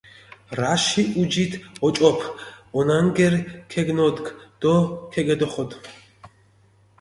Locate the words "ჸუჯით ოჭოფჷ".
1.09-2.27